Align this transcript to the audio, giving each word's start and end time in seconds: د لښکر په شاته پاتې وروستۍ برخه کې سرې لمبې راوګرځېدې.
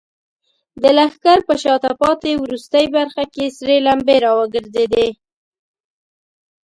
د 0.81 0.83
لښکر 0.97 1.37
په 1.47 1.53
شاته 1.63 1.91
پاتې 2.01 2.31
وروستۍ 2.43 2.85
برخه 2.97 3.23
کې 3.33 3.45
سرې 3.57 3.77
لمبې 3.87 4.15
راوګرځېدې. 4.25 5.07